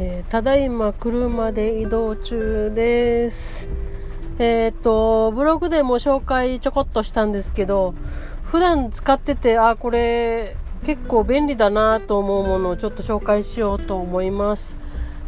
[0.00, 3.68] えただいま車で移動中です。
[4.38, 7.94] えーっと、ブログでも紹介ちょこっとしたんですけど、
[8.44, 14.78] 普段使ってて、あ、これ結構便利だなと思うものをちょっと紹介しようと思います。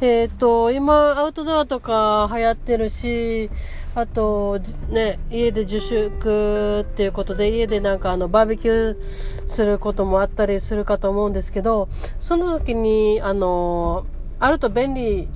[0.00, 3.48] えーっと、今、アウトドアとか流行ってるし、
[3.94, 4.58] あと、
[4.90, 11.86] ね、家で自粛っていうことで、家でなんかあの、バーベキューすることもあったりするかと思うんですけど、
[12.18, 14.04] その時に、あの、
[14.38, 15.28] あると便利、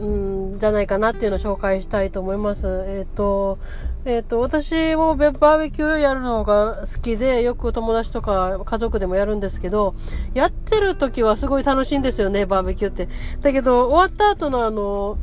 [0.00, 2.84] うんじゃないかなっていうのを紹介したいと思います。
[2.88, 3.58] えっ、と、
[4.04, 9.94] えっ、と、私もバーベキューやるのが好きで、よく友達とか家族でもやるんですけど、
[10.34, 13.08] やってる時はすごい楽しいんですよね、バーベキューって。
[13.42, 15.18] だけど、終わった後のあの、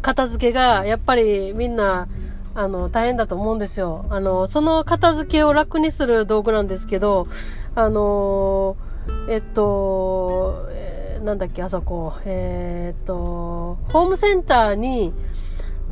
[0.00, 2.08] 片付けが、やっぱりみんな、
[2.54, 4.06] あの、大変だと思うんですよ。
[4.10, 7.28] あの、その片付けを楽にする道具なんですけど、
[7.74, 8.76] あの、
[9.28, 10.91] えっと、えー
[11.22, 15.12] なんだっけ、あそこ、えーっと、ホームセンターに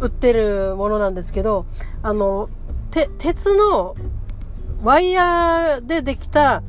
[0.01, 1.67] 売ってるものなんですけど、
[2.03, 2.49] あの、
[2.91, 3.95] て、鉄の
[4.83, 6.63] ワイヤーでできた、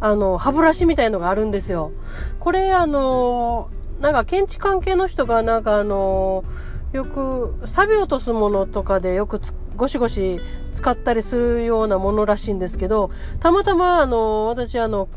[0.00, 1.92] あの、歯ブラシみたいのがあるんですよ。
[2.40, 6.44] これ、あの、なんか検知関係の人が、なんかあの、
[6.92, 10.40] よく、錆び落とすものとかでよくつゴシゴシ
[10.72, 15.08] 使ったりするようなものらしいんですけど、たまたま、あの、私、あの、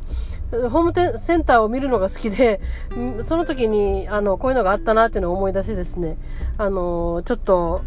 [0.51, 2.59] ホームセンターを見るのが好きで、
[3.25, 6.17] その時に、あの、こういうのがあったなっていうのを思い出してですね、
[6.57, 7.81] あの、ちょっと、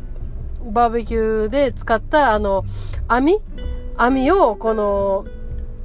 [0.65, 2.65] バーベキューで使った、あの、
[3.07, 3.39] 網？
[3.97, 5.27] 網を、この、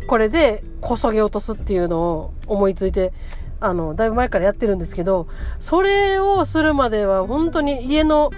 [0.07, 3.13] これでこそげ落とすっていうのを思いついて、
[3.59, 5.27] あの、だいぶ前からやってるんですけど、
[5.59, 8.31] それをするまでは本当に家の、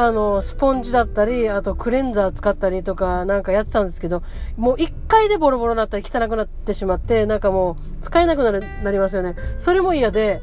[0.00, 4.22] あの、スポンジだったり、あとクレンザー使ったりとかなんかやってたんですけど、
[4.56, 9.34] もう一回でボロボロになったり汚くなってしまって、なんかもう使えなくなる、なりますよね。
[9.58, 10.40] それも嫌で、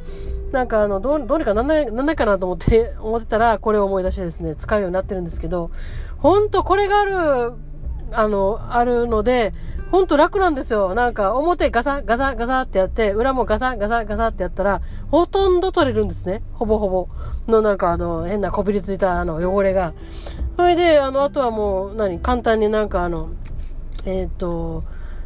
[0.51, 5.71] なんかあの、どう、どうにかなんない、なんないかなと思って、 思ってたら、これを思い出してですね、使うようになってるんですけど、
[6.17, 7.53] ほんとこれがある、
[8.11, 9.53] あの、あるので、
[9.95, 10.93] ほんと楽なんですよ。
[10.93, 16.41] なんか、表ガサガサガサってやって、裏もガサガサガサってやったら、ほとんど取れるんですね。
[16.51, 17.07] ほぼほぼ。
[17.47, 19.93] のなんかあの、変なこびりついたあの、汚れが。
[20.57, 23.29] それで、あの、あとはもう、何、簡単になんかあの、
[24.03, 24.83] えっ、と、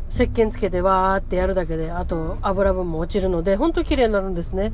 [0.09, 4.74] 石鹸つけてわーってやるだけで、あと油分も落ちるので、ほんと綺麗になるんですね。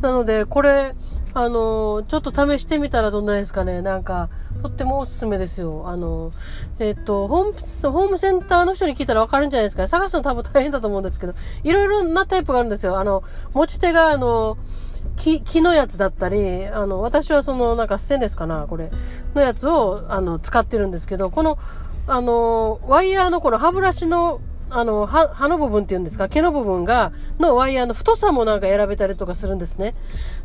[0.00, 0.94] なので、これ、
[1.34, 3.82] あの、ちょっと試してみたらどんなですかね。
[3.82, 4.30] なんか、
[4.62, 5.84] とってもおすすめですよ。
[5.86, 6.32] あの、
[6.78, 9.86] えっ、と、ホーム、ホームセンターの人に聞いたらわかるんじゃないですか。
[9.86, 12.98] 探すの多分大変だと思うんですけど、いろいろなタイプがあるんですよ。
[12.98, 14.56] あの、持ち手が、あの、
[15.16, 18.90] 木、木のやつだったり、あの、私はその、なんかステンレスかな、これ、
[19.34, 21.58] のやつを、あの、使ってるんですけど、この、
[22.06, 29.94] あの、ワイヤーのこの歯ブラシの、あの、歯、歯の部分っていうんですか、毛の部分が、のワイヤーの太さもなんか選べたりとかするんですね。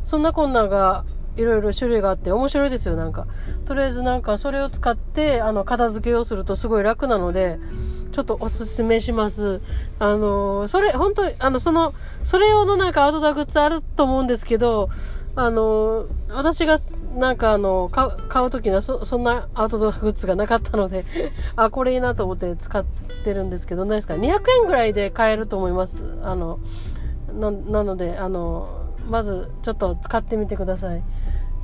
[0.04, 1.04] そんなこんなが、
[1.36, 3.26] いろいろ種類があって面白いですよ、なんか。
[3.64, 7.58] とりあえずなんかそれを使って、あの、片付けをするとすごい楽なので、
[8.12, 9.60] ちょっとおすすめします。
[9.98, 11.94] あの、それ、本当に、あの、その、
[12.24, 14.90] それ用のなんかアウトドアグッズあると思うんですけど、
[15.34, 16.78] あの、私が
[17.14, 21.04] なんかあの、買う、買うときにはそ、そんなアウトドアグッズがなかったので、
[21.56, 22.84] あ、これいいなと思って使っ
[23.24, 26.02] てるんですけど、何ですか ?200 円ぐらいで買えると思います。
[26.22, 26.58] あの、
[27.34, 28.68] な、なので、あの、
[29.08, 31.02] まずちょっと使ってみてください。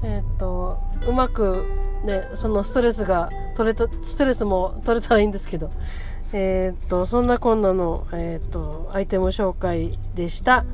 [0.03, 1.65] えっ、と、うまく
[2.05, 5.71] ね、そのストレスが取れた、ストレスも取れたらいいんですけど、
[6.33, 10.65] えっ、と、そんなこんなの、えっ、と、アイテム紹介でした。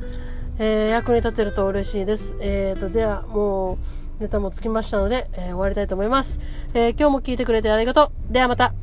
[0.57, 2.37] えー役に立てると嬉しいです。
[2.39, 3.77] えっ、と、では、もう、
[4.19, 6.39] ネタもつきましたので、えー終わりたいと思います。
[6.73, 8.33] えー今日も聞いてくれてありがとう。
[8.33, 8.73] ではまた。